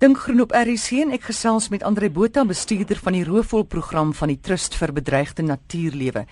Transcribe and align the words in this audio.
Dink 0.00 0.16
groen 0.16 0.40
op 0.40 0.54
RC 0.56 1.02
en 1.02 1.10
ek 1.12 1.26
gesels 1.28 1.66
met 1.68 1.82
Andre 1.84 2.08
Botha, 2.08 2.40
bestuurder 2.48 2.96
van 3.04 3.12
die 3.12 3.24
roofvolprogram 3.26 4.14
van 4.16 4.30
die 4.32 4.38
Trust 4.40 4.72
vir 4.80 4.94
Bedreigde 4.96 5.44
Natuurlewe. 5.44 6.22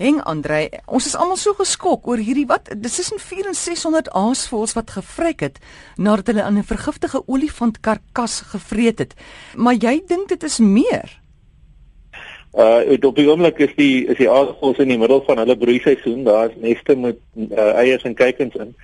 Heng 0.00 0.18
Andre, 0.26 0.64
ons 0.90 1.06
is 1.06 1.14
almal 1.14 1.38
so 1.38 1.54
geskok 1.54 2.08
oor 2.10 2.18
hierdie 2.18 2.48
wat 2.50 2.72
dis 2.74 2.98
is 2.98 3.12
'n 3.14 3.22
4 3.22 3.46
en 3.52 3.54
600 3.54 4.10
aasvoëls 4.10 4.74
wat 4.74 4.90
gevryk 4.90 5.40
het 5.40 5.60
nadat 5.96 6.26
hulle 6.26 6.42
aan 6.42 6.58
'n 6.58 6.66
vergiftige 6.66 7.22
olifantkarkas 7.28 8.40
gevreet 8.50 8.98
het. 8.98 9.14
Maar 9.54 9.74
jy 9.74 10.02
dink 10.08 10.28
dit 10.28 10.42
is 10.42 10.58
meer? 10.58 11.20
Uh 12.58 12.98
op 13.06 13.16
die 13.16 13.30
oomblik 13.30 13.58
is 13.58 13.74
die 13.76 14.06
is 14.06 14.18
die 14.18 14.30
aasvoëls 14.30 14.78
in 14.78 14.88
die 14.88 14.98
middel 14.98 15.22
van 15.22 15.38
hulle 15.38 15.56
broeiseisoen. 15.56 16.24
Daar's 16.24 16.54
neste 16.56 16.96
met 16.96 17.18
uh, 17.36 17.78
eiers 17.78 18.02
en 18.02 18.14
kuikens 18.14 18.54
in 18.54 18.74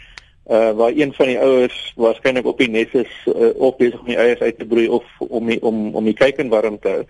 uh 0.48 0.70
waar 0.76 0.92
een 0.96 1.12
van 1.12 1.26
die 1.26 1.38
ouers 1.38 1.92
waarskynlik 1.96 2.46
op 2.46 2.58
die 2.58 2.70
nes 2.70 2.92
is 2.92 3.12
uh, 3.26 3.50
of 3.54 3.76
besig 3.76 4.00
om 4.00 4.06
die 4.08 4.16
eiers 4.16 4.40
uit 4.40 4.58
te 4.58 4.66
broei 4.66 4.88
of 4.88 5.04
om 5.18 5.46
die, 5.46 5.62
om 5.62 5.94
om 5.94 6.04
die 6.04 6.16
kuiken 6.16 6.48
warm 6.48 6.78
te 6.78 6.88
hou. 6.88 7.02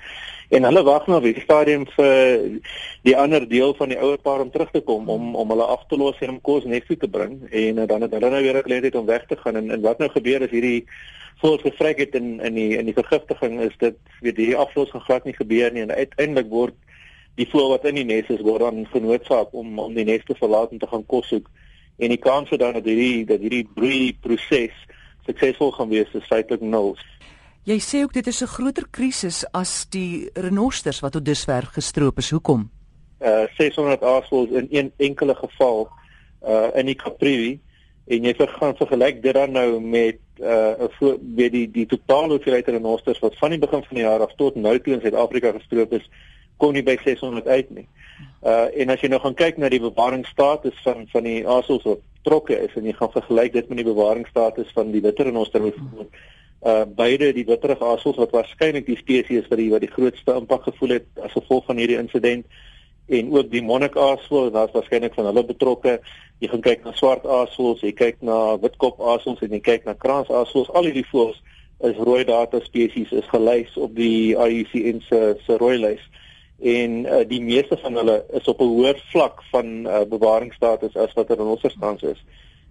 En 0.49 0.65
hulle 0.65 0.83
wag 0.83 1.07
nou 1.07 1.21
die 1.23 1.41
stadium 1.41 1.85
vir 1.95 2.41
die 3.07 3.17
ander 3.17 3.49
deel 3.49 3.75
van 3.79 3.93
die 3.93 3.99
ouer 4.01 4.19
paar 4.19 4.41
om 4.41 4.51
terug 4.51 4.71
te 4.71 4.81
kom 4.81 5.09
om 5.09 5.37
om 5.37 5.55
hulle 5.55 5.69
af 5.77 5.87
te 5.87 5.97
los 5.97 6.19
en 6.19 6.35
om 6.35 6.41
kos 6.41 6.65
nes 6.65 6.87
toe 6.89 6.97
te 6.97 7.09
bring. 7.09 7.39
En 7.51 7.79
uh, 7.79 7.87
dan 7.87 8.03
het 8.03 8.17
hulle 8.17 8.31
nou 8.31 8.43
weer 8.43 8.63
geleentheid 8.63 8.95
om 8.95 9.07
weg 9.07 9.27
te 9.27 9.37
gaan. 9.37 9.57
En, 9.57 9.71
en 9.71 9.87
wat 9.87 9.99
nou 9.99 10.11
gebeur 10.11 10.43
is 10.43 10.51
hierdie 10.51 10.87
voels 11.39 11.63
gevryk 11.63 11.99
het 11.99 12.15
in 12.19 12.41
in 12.41 12.55
die 12.55 12.77
in 12.79 12.91
die 12.91 12.97
vergiftiging 12.97 13.61
is 13.61 13.77
dit 13.79 13.97
weet 14.21 14.37
hierdie 14.37 14.59
aflos 14.59 14.91
gaan 14.91 15.07
glad 15.07 15.25
nie 15.25 15.37
gebeur 15.37 15.73
nie 15.73 15.85
en 15.87 15.95
uiteindelik 15.95 16.51
word 16.51 16.75
die 17.39 17.47
voël 17.51 17.71
wat 17.77 17.87
in 17.87 18.01
die 18.01 18.07
nes 18.09 18.31
is 18.35 18.43
word 18.43 18.65
dan 18.67 18.87
genoodsaak 18.91 19.55
om 19.55 19.79
om 19.79 19.95
die 19.95 20.07
nes 20.09 20.25
te 20.27 20.35
verlaat 20.39 20.75
en 20.75 20.83
te 20.83 20.91
gaan 20.91 21.07
kos 21.07 21.31
soek 21.31 21.47
en 21.99 22.09
die 22.15 22.21
kans 22.23 22.51
dan 22.51 22.73
dat 22.79 22.85
hierdie 22.85 23.25
dat 23.27 23.43
hierdie 23.43 23.67
broei 23.75 24.17
proses 24.23 24.75
suksesvol 25.27 25.73
gaan 25.77 25.91
wees 25.93 26.13
is 26.17 26.27
feitelik 26.31 26.65
nul. 26.65 26.95
Jy 27.69 27.79
sê 27.85 28.03
ook 28.03 28.15
dit 28.17 28.27
is 28.27 28.43
'n 28.43 28.55
groter 28.57 28.87
krisis 28.91 29.45
as 29.53 29.87
die 29.91 30.31
renosters 30.35 31.01
wat 31.01 31.13
tot 31.13 31.25
dusver 31.25 31.69
gestroop 31.77 32.19
is. 32.19 32.31
Hoekom? 32.31 32.71
Uh 33.21 33.47
600 33.57 34.03
aasvoëls 34.03 34.51
in 34.51 34.67
een 34.71 34.93
enkele 34.97 35.35
geval 35.35 35.89
uh 36.43 36.71
in 36.75 36.87
die 36.87 36.95
Caprivi 36.95 37.61
en 38.07 38.25
jy 38.25 38.35
gaan 38.37 38.77
vergelyk 38.77 39.23
dit 39.23 39.35
dan 39.35 39.53
nou 39.53 39.81
met 39.81 40.19
uh 40.41 40.89
weet 41.35 41.53
die 41.53 41.71
die 41.71 41.87
totale 41.87 42.29
hoeveelheid 42.29 42.69
renosters 42.69 43.19
wat 43.19 43.37
van 43.39 43.51
die 43.51 43.59
begin 43.59 43.85
van 43.85 43.97
die 43.97 44.05
jaar 44.05 44.21
af 44.21 44.35
tot 44.37 44.55
nou 44.55 44.79
toe 44.81 44.95
in 44.95 45.01
Suid-Afrika 45.01 45.53
gestroop 45.53 45.93
is 45.93 46.09
kom 46.59 46.75
nie 46.77 46.85
by 46.87 46.99
600 47.05 47.47
uit 47.47 47.71
nie. 47.71 47.87
Uh 48.43 48.69
en 48.83 48.91
as 48.95 49.03
jy 49.03 49.11
nou 49.11 49.21
gaan 49.23 49.37
kyk 49.39 49.59
na 49.59 49.71
die 49.73 49.83
bewaringsstatus 49.83 50.79
van 50.85 51.07
van 51.13 51.27
die 51.27 51.41
asels 51.47 51.87
wat 51.87 52.03
trokke 52.27 52.59
is 52.59 52.75
en 52.77 52.87
jy 52.87 52.95
gaan 52.99 53.15
vergelyk 53.15 53.53
dit 53.55 53.69
met 53.69 53.81
die 53.81 53.89
bewaringsstatus 53.89 54.71
van 54.77 54.93
die 54.95 55.03
witterrenoster 55.03 55.63
byvoorbeeld 55.63 56.11
uh 56.67 56.85
beide 57.01 57.33
die 57.33 57.47
witterige 57.47 57.85
asels 57.85 58.19
wat 58.19 58.35
waarskynlik 58.35 58.87
die 58.87 58.99
spesies 58.99 59.47
wat 59.51 59.59
die 59.59 59.71
wat 59.71 59.85
die 59.87 59.93
grootste 59.93 60.35
impak 60.35 60.67
gevoel 60.67 60.99
het 60.99 61.23
as 61.23 61.37
gevolg 61.39 61.67
van 61.71 61.79
hierdie 61.79 61.99
insident 61.99 62.47
en 63.09 63.31
ook 63.33 63.51
die 63.51 63.63
monnik 63.63 63.97
asel 63.97 64.51
wat 64.51 64.75
waarskynlik 64.77 65.15
van 65.17 65.31
hulle 65.31 65.45
betrokke. 65.49 65.95
Jy 66.43 66.49
gaan 66.53 66.65
kyk 66.67 66.83
na 66.85 66.93
swart 66.93 67.25
asels 67.27 67.81
jy 67.87 67.95
kyk 67.97 68.19
na 68.27 68.59
witkop 68.63 69.01
asels 69.15 69.41
en 69.47 69.55
jy 69.55 69.63
kyk 69.71 69.87
na 69.87 69.95
kraans 69.95 70.31
asels 70.31 70.71
al 70.75 70.91
hierdie 70.91 71.07
voëls 71.13 71.39
is 71.87 71.99
rooi 72.03 72.25
data 72.27 72.61
spesies 72.67 73.13
is 73.15 73.27
gelys 73.31 73.75
op 73.79 73.95
die 73.95 74.35
IUCN 74.35 74.99
se 75.07 75.21
se 75.47 75.59
rooi 75.63 75.77
lys 75.79 76.03
en 76.59 77.05
uh, 77.07 77.23
die 77.29 77.41
meeste 77.43 77.77
van 77.79 77.95
hulle 77.95 78.25
is 78.33 78.49
op 78.49 78.61
'n 78.61 78.65
hoër 78.75 79.03
vlak 79.11 79.43
van 79.51 79.87
uh, 79.87 80.01
bewaringsstatus 80.09 80.97
as 80.97 81.13
wat 81.13 81.31
er 81.31 81.39
in 81.39 81.53
ons 81.55 81.61
verstand 81.61 82.03
is. 82.03 82.25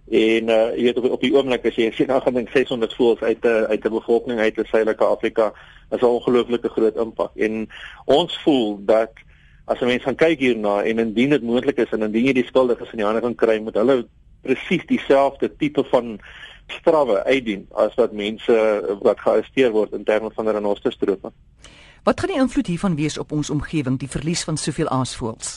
En 0.08 0.48
uh, 0.48 0.76
jy 0.76 0.82
weet 0.82 0.98
op, 0.98 1.10
op 1.10 1.20
die 1.20 1.34
oomblik 1.34 1.66
as 1.66 1.76
jy 1.76 1.90
sien 1.92 2.06
nou 2.06 2.20
gaan 2.20 2.34
dink 2.34 2.50
600 2.52 2.94
voëls 2.94 3.22
uit 3.22 3.44
'n 3.44 3.66
uit 3.68 3.84
'n 3.84 3.92
bevolking 3.92 4.38
uit 4.38 4.60
Suidelike 4.62 5.04
Afrika 5.04 5.52
is 5.90 6.00
'n 6.00 6.04
ongelooflike 6.04 6.68
groot 6.68 6.96
impak. 6.96 7.36
En 7.36 7.68
ons 8.04 8.38
voel 8.42 8.78
dat 8.84 9.12
as 9.64 9.80
'n 9.80 9.86
mens 9.86 10.02
gaan 10.02 10.14
kyk 10.14 10.38
hierna 10.38 10.82
en 10.82 10.98
indien 10.98 11.30
dit 11.30 11.42
moontlik 11.42 11.76
is 11.76 11.90
en 11.92 12.02
indien 12.02 12.24
jy 12.24 12.32
die 12.32 12.46
skuldiges 12.46 12.90
in 12.90 12.96
die 12.96 13.06
hande 13.06 13.20
kan 13.20 13.34
kry, 13.34 13.58
moet 13.60 13.74
hulle 13.74 14.06
presies 14.42 14.86
dieselfde 14.86 15.56
tipe 15.56 15.84
van 15.84 16.18
strawwe 16.66 17.24
uitdien 17.24 17.66
as 17.74 17.94
wat 17.94 18.12
mense 18.12 18.54
wat 19.00 19.20
gearresteer 19.20 19.70
word 19.70 19.92
in 19.92 20.04
terme 20.04 20.30
van 20.34 20.48
renosterstrope. 20.48 21.32
Wat 22.08 22.20
gaan 22.20 22.30
die 22.32 22.40
invloed 22.40 22.66
hiervan 22.66 22.94
wees 22.96 23.18
op 23.18 23.32
ons 23.36 23.50
omgewing, 23.50 23.98
die 24.00 24.08
verlies 24.08 24.40
van 24.48 24.56
soveel 24.56 24.88
aasvoëls? 24.88 25.48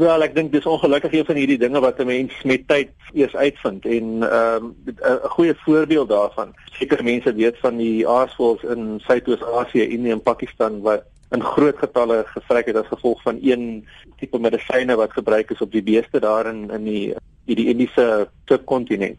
Wel, 0.00 0.22
ek 0.24 0.32
dink 0.32 0.54
dis 0.54 0.64
ongelukkig 0.64 1.12
een 1.12 1.26
van 1.28 1.36
hierdie 1.36 1.58
dinge 1.60 1.82
wat 1.84 2.00
'n 2.00 2.08
mens 2.08 2.32
met 2.48 2.64
tyd 2.68 2.94
eers 3.12 3.36
uitvind 3.36 3.84
en 3.84 4.24
ehm 4.24 4.64
um, 4.64 4.94
'n 5.10 5.28
goeie 5.34 5.54
voorbeeld 5.64 6.08
daarvan. 6.08 6.56
Sekere 6.78 7.02
mense 7.02 7.34
weet 7.34 7.58
van 7.58 7.76
die 7.76 8.08
aasvoëls 8.08 8.62
in 8.62 9.02
Suidoos-Asië, 9.04 9.88
Indië 9.88 10.16
en 10.16 10.22
Pakistan 10.22 10.80
wat 10.80 11.04
in 11.30 11.42
groot 11.42 11.76
getalle 11.76 12.24
gevryk 12.26 12.66
het 12.66 12.76
as 12.76 12.92
gevolg 12.96 13.22
van 13.22 13.38
een 13.42 13.86
tipe 14.16 14.38
medisyne 14.38 14.96
wat 14.96 15.12
gebruik 15.12 15.50
is 15.50 15.60
op 15.60 15.72
die 15.72 15.82
beeste 15.82 16.20
daar 16.20 16.46
in 16.46 16.70
in 16.70 16.84
die 16.84 17.14
die, 17.44 17.56
die 17.56 17.68
Indiese 17.68 18.28
subkontinent 18.44 19.18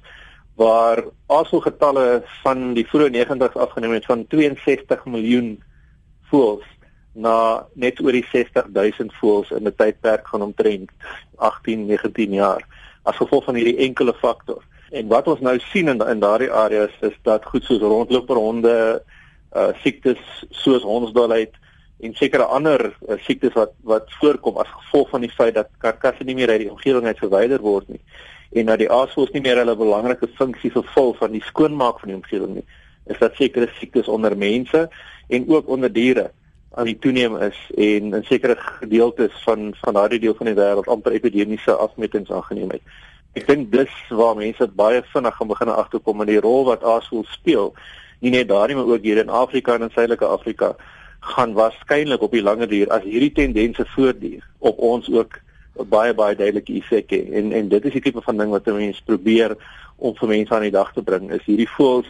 waar 0.56 1.04
aasvoëlgetalle 1.28 2.24
van 2.44 2.74
die 2.74 2.88
vroeë 2.88 3.12
90's 3.14 3.56
afgeneem 3.56 3.92
het 3.92 4.06
van 4.06 4.28
62 4.28 5.06
miljoen 5.06 5.62
voëls 6.32 6.68
na 7.14 7.68
net 7.76 8.00
oor 8.00 8.16
die 8.16 8.26
60000 8.32 9.14
voëls 9.20 9.52
in 9.52 9.68
'n 9.68 9.76
tydperk 9.76 10.28
van 10.28 10.42
omtrent 10.42 10.92
18 11.36 11.86
19 11.86 12.34
jaar 12.34 12.64
as 13.04 13.18
gevolg 13.18 13.44
van 13.44 13.56
hierdie 13.56 13.78
enkele 13.78 14.14
faktor. 14.14 14.64
En 14.92 15.08
wat 15.08 15.28
ons 15.28 15.40
nou 15.40 15.60
sien 15.60 15.88
in 15.88 16.02
in 16.08 16.20
daardie 16.20 16.52
areas 16.52 16.94
is 17.02 17.18
dat 17.24 17.46
goed 17.46 17.64
soos 17.64 17.82
rondloperhonde 17.82 19.04
uh 19.56 19.72
siektes 19.84 20.20
soos 20.50 20.84
hondsdolheid 20.84 21.56
en 22.00 22.14
sekere 22.14 22.44
ander 22.44 22.96
uh, 23.10 23.18
siektes 23.20 23.54
wat 23.54 23.74
wat 23.84 24.12
voorkom 24.20 24.58
as 24.58 24.68
gevolg 24.68 25.10
van 25.10 25.22
die 25.22 25.32
feit 25.32 25.56
dat 25.56 25.70
karkasse 25.78 26.24
nie 26.24 26.36
meer 26.36 26.50
uit 26.50 26.64
die 26.64 26.72
omgewing 26.72 27.06
uit 27.06 27.20
verwyder 27.20 27.60
word 27.60 27.90
nie 27.90 28.00
en 28.52 28.72
dat 28.72 28.80
die 28.80 28.90
aasvoëls 28.92 29.34
nie 29.36 29.44
meer 29.44 29.60
hulle 29.62 29.76
belangrike 29.76 30.30
funksie 30.40 30.72
vervul 30.72 31.14
van 31.20 31.36
die 31.36 31.44
skoonmaak 31.50 32.00
van 32.00 32.14
die 32.14 32.18
omgewing 32.18 32.56
nie 32.56 32.66
is 33.12 33.20
dat 33.20 33.36
sekere 33.36 33.70
siektes 33.78 34.08
onder 34.08 34.38
mense 34.38 34.88
en 35.28 35.50
ook 35.50 35.68
onder 35.68 35.92
diere 35.94 36.32
aan 36.74 36.88
die 36.88 36.98
toeneem 37.00 37.36
is 37.44 37.58
en 37.76 38.14
in 38.14 38.24
sekere 38.24 38.56
gedeeltes 38.58 39.34
van 39.44 39.74
van 39.82 39.94
daardie 39.94 40.20
deel 40.20 40.36
van 40.38 40.52
die 40.52 40.56
wêreld 40.56 40.88
amper 40.92 41.12
epidemiese 41.12 41.76
afmetings 41.76 42.32
aangeneem 42.32 42.72
het. 42.72 42.82
Ek 43.36 43.48
dink 43.48 43.72
dis 43.72 43.92
waar 44.10 44.36
mense 44.40 44.68
baie 44.76 45.04
vinnig 45.14 45.36
gaan 45.36 45.52
begin 45.52 45.74
agterkom 45.74 46.24
in 46.24 46.32
die 46.32 46.40
rol 46.44 46.66
wat 46.68 46.84
aasvoël 46.84 47.28
speel, 47.32 47.74
nie 48.20 48.32
net 48.32 48.48
daar 48.48 48.68
nie 48.68 48.76
maar 48.80 48.92
ook 48.92 49.04
hier 49.04 49.20
in 49.20 49.30
Afrika 49.30 49.76
en 49.76 49.88
in 49.88 49.94
Suidelike 49.94 50.26
Afrika 50.26 50.76
gaan 51.22 51.54
waarskynlik 51.54 52.22
op 52.22 52.34
die 52.34 52.44
langer 52.44 52.70
duur 52.70 52.90
as 52.90 53.06
hierdie 53.06 53.34
tendense 53.38 53.86
voortduur 53.96 54.46
op 54.60 54.80
ons 54.80 55.10
ook 55.12 55.40
baie 55.90 56.14
baie 56.14 56.36
duidelike 56.36 56.74
effek 56.80 57.14
hê 57.14 57.22
en 57.40 57.52
en 57.58 57.70
dit 57.70 57.86
is 57.86 57.96
die 57.98 58.04
tipe 58.08 58.24
van 58.26 58.38
ding 58.38 58.50
wat 58.54 58.66
mense 58.66 59.04
probeer 59.06 59.56
om 59.98 60.16
vir 60.18 60.32
mense 60.34 60.56
aan 60.56 60.66
die 60.66 60.74
dag 60.74 60.94
te 60.94 61.04
bring 61.06 61.30
is 61.32 61.46
hierdie 61.46 61.70
voëls 61.78 62.10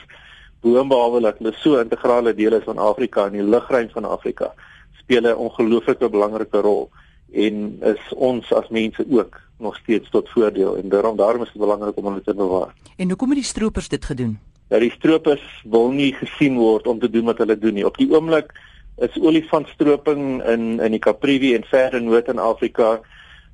boonbehalwe 0.62 1.22
dat 1.22 1.38
hulle 1.38 1.54
so 1.58 1.80
integrale 1.80 2.34
deel 2.38 2.54
is 2.54 2.64
van 2.64 2.78
Afrika 2.78 3.26
en 3.26 3.38
die 3.38 3.44
lugruim 3.44 3.90
van 3.94 4.06
Afrika 4.06 4.54
speel 5.00 5.28
'n 5.28 5.36
ongelooflike 5.36 6.10
belangrike 6.10 6.62
rol 6.62 6.90
en 7.32 7.78
is 7.82 8.14
ons 8.14 8.54
as 8.54 8.70
mense 8.70 9.06
ook 9.10 9.40
nog 9.60 9.76
steeds 9.76 10.10
tot 10.10 10.30
voordeel 10.30 10.78
en 10.78 10.90
daarom 10.90 11.18
daarom 11.18 11.42
is 11.42 11.52
dit 11.54 11.62
belangrik 11.62 11.98
om 11.98 12.06
hulle 12.06 12.22
te 12.22 12.34
bewaar. 12.34 12.74
En 12.98 13.08
hoekom 13.08 13.30
het 13.30 13.38
die 13.38 13.48
stroopers 13.48 13.88
dit 13.88 14.06
gedoen? 14.06 14.40
Ja, 14.70 14.80
die 14.80 14.92
stroopers 14.92 15.64
wil 15.64 15.90
nie 15.92 16.14
gesien 16.14 16.58
word 16.58 16.88
om 16.88 17.00
te 17.00 17.10
doen 17.10 17.26
wat 17.26 17.38
hulle 17.38 17.58
doen 17.58 17.74
nie. 17.74 17.86
Op 17.86 17.98
die 17.98 18.12
oomblik 18.12 18.54
is 18.98 19.18
olifantstroping 19.20 20.44
in 20.44 20.80
in 20.80 20.92
die 20.92 21.00
Caprivi 21.00 21.56
en 21.56 21.64
verder 21.64 22.02
noord 22.02 22.28
in 22.28 22.40
Afrika 22.40 23.00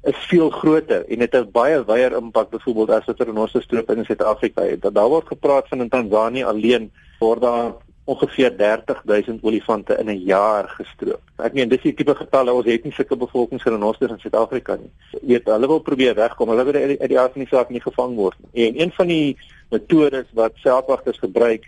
is 0.08 0.28
veel 0.30 0.50
groter 0.50 1.04
en 1.06 1.20
dit 1.20 1.34
het 1.36 1.52
baie 1.52 1.82
wyeer 1.86 2.16
impak 2.16 2.50
byvoorbeeld 2.54 2.94
as 2.96 3.10
wat 3.10 3.26
renoster 3.28 3.62
stroop 3.62 3.90
in 3.92 4.06
Suid-Afrika 4.06 4.64
het. 4.64 4.82
Dat 4.82 4.96
daar 4.96 5.10
word 5.12 5.28
gepraat 5.28 5.68
van 5.68 5.84
in 5.84 5.90
Tansanië 5.90 6.44
alleen 6.44 6.92
word 7.20 7.42
daar 7.42 7.74
ongeveer 8.08 8.56
30000 8.56 9.44
olifante 9.44 9.98
in 10.00 10.10
'n 10.10 10.24
jaar 10.24 10.70
gestroop. 10.70 11.22
Ek 11.36 11.54
meen 11.54 11.70
dis 11.70 11.82
die 11.82 11.94
tipe 11.94 12.16
getalle 12.16 12.54
ons 12.54 12.66
het 12.66 12.84
nie 12.84 12.94
sulke 12.94 13.16
bevolkingsrenosters 13.16 14.12
in 14.12 14.20
Suid-Afrika 14.20 14.76
nie. 14.76 14.92
Jy 15.12 15.28
weet 15.28 15.46
hulle 15.46 15.68
wil 15.68 15.80
probeer 15.80 16.16
wegkom. 16.16 16.50
Hulle 16.50 16.64
wil 16.64 16.74
uit 16.74 17.10
die 17.10 17.18
die 17.34 17.48
saak 17.48 17.70
nie 17.70 17.82
gevang 17.82 18.16
word 18.16 18.38
nie. 18.52 18.68
En 18.68 18.82
een 18.82 18.92
van 18.92 19.08
die 19.08 19.38
metodes 19.70 20.26
wat 20.34 20.54
veldwagters 20.56 21.18
gebruik 21.18 21.68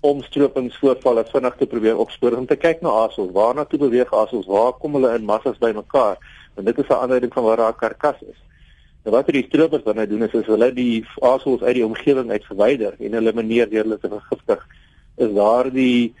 om 0.00 0.22
stropingsvoorvalle 0.22 1.24
vinnig 1.32 1.56
te 1.56 1.66
probeer 1.66 1.96
opspoor 1.96 2.36
om 2.36 2.46
te 2.46 2.56
kyk 2.56 2.80
na 2.80 2.88
asels. 2.88 3.32
Waarna 3.32 3.64
toe 3.64 3.78
beweeg 3.78 4.12
asels? 4.14 4.46
Waar 4.46 4.72
kom 4.72 4.94
hulle 4.94 5.14
in 5.14 5.24
massas 5.24 5.58
bymekaar? 5.58 6.18
En 6.60 6.68
dit 6.68 6.78
is 6.78 6.88
'n 6.88 7.00
aanduiding 7.02 7.32
van 7.32 7.44
waar 7.44 7.56
daar 7.56 7.72
'n 7.72 7.82
karkas 7.82 8.20
is. 8.32 8.40
Nou 9.04 9.16
wat 9.16 9.26
die 9.26 9.46
stropers 9.48 9.84
dan 9.84 9.96
nou 9.96 10.06
doen 10.06 10.22
is, 10.22 10.32
is 10.32 10.46
hulle 10.46 10.72
die 10.72 11.06
asels 11.20 11.62
uit 11.62 11.74
die 11.74 11.86
omgewing 11.86 12.30
uit 12.30 12.44
verwyder 12.44 12.94
en 12.98 13.12
hulle 13.12 13.32
meneer 13.32 13.70
deur 13.70 13.82
hulle 13.82 13.98
te 13.98 14.08
vergiftig. 14.08 14.66
Is 15.16 15.32
daar 15.34 15.70
die 15.72 16.14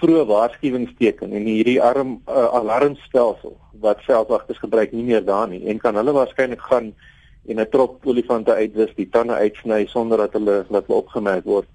vroeë 0.00 0.24
waarskuwingsteken 0.26 1.32
en 1.32 1.46
hierdie 1.46 1.78
arm 1.82 2.16
uh, 2.28 2.48
alarmstelsel 2.58 3.54
wat 3.84 4.02
veldwagters 4.02 4.58
gebruik 4.58 4.92
nie 4.92 5.04
meer 5.04 5.24
daar 5.24 5.48
nie 5.48 5.62
en 5.70 5.78
kan 5.78 5.94
hulle 5.94 6.12
waarskynlik 6.16 6.60
gaan 6.70 6.90
en 7.46 7.60
'n 7.60 7.68
trop 7.70 8.06
olifante 8.06 8.54
uitwis, 8.54 8.94
die 8.96 9.08
tande 9.08 9.32
uitsny 9.34 9.86
sonder 9.86 10.18
dat 10.18 10.32
hulle 10.32 10.64
dat 10.68 10.86
hulle 10.86 10.98
opgemerk 10.98 11.44
word 11.44 11.68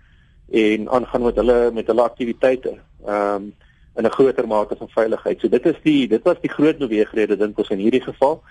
en 0.51 0.89
aangaan 0.89 1.23
met 1.23 1.35
hulle 1.35 1.71
met 1.71 1.87
hulle 1.87 2.01
aktiwiteite 2.01 2.77
ehm 3.05 3.35
um, 3.35 3.53
in 3.95 4.05
'n 4.05 4.11
groter 4.11 4.47
mate 4.47 4.75
van 4.75 4.89
veiligheid. 4.89 5.39
So 5.39 5.49
dit 5.49 5.65
is 5.65 5.75
die 5.83 6.07
dit 6.07 6.23
was 6.23 6.41
die 6.41 6.49
groot 6.49 6.77
beweegrede 6.77 7.37
dink 7.37 7.57
ons 7.57 7.69
in 7.69 7.79
hierdie 7.79 8.03
geval. 8.03 8.41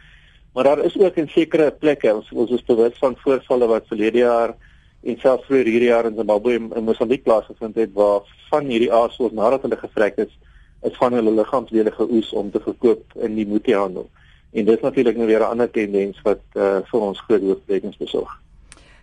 Maar 0.52 0.64
daar 0.64 0.84
is 0.84 0.98
ook 0.98 1.16
in 1.16 1.28
sekere 1.28 1.70
plekke 1.70 2.14
ons 2.14 2.32
ons 2.32 2.50
is 2.50 2.64
bewus 2.64 2.98
van 2.98 3.16
voorvalle 3.16 3.66
wat 3.66 3.86
verlede 3.86 4.18
jaar 4.18 4.54
en 5.02 5.18
selfs 5.18 5.46
vroeër 5.46 5.70
hierdie 5.70 5.88
jaar 5.88 6.06
in 6.06 6.16
Zimbabwe 6.16 6.54
en 6.54 6.72
in 6.76 6.84
Mosambiek 6.84 7.22
plaasgevind 7.22 7.74
het 7.74 7.92
waar 7.92 8.20
van 8.50 8.66
hierdie 8.66 8.92
aasvoëls 8.92 9.32
nadat 9.32 9.62
hulle 9.62 9.76
gevrek 9.76 10.16
is, 10.16 10.38
is 10.82 10.96
van 10.96 11.12
hulle 11.12 11.30
liggaamsdele 11.30 11.92
geoes 11.94 12.32
om 12.32 12.50
te 12.50 12.60
verkoop 12.60 13.14
in 13.14 13.34
die 13.34 13.46
moetiehandel. 13.46 14.08
En 14.52 14.64
dit 14.64 14.76
is 14.76 14.82
natuurlik 14.82 15.16
nou 15.16 15.26
weer 15.26 15.40
'n 15.40 15.50
ander 15.50 15.70
tendens 15.70 16.20
wat 16.22 16.40
uh, 16.54 16.78
vir 16.90 17.00
ons 17.00 17.20
groot 17.20 17.42
hoofbrekings 17.42 17.96
besorg. 17.96 18.40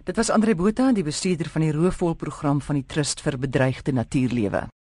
Dit 0.03 0.15
was 0.15 0.29
Andre 0.29 0.55
Botha, 0.55 0.91
die 0.93 1.03
bestuurder 1.03 1.49
van 1.49 1.61
die 1.61 1.71
Roofvolprogram 1.71 2.61
van 2.61 2.75
die 2.75 2.85
Trust 2.85 3.21
vir 3.21 3.39
Bedreigde 3.39 3.91
Natuurlewe. 3.91 4.69